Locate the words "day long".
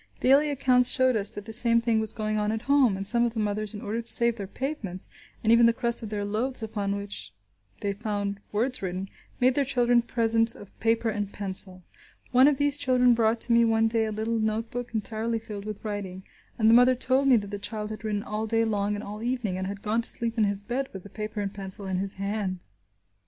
18.47-18.95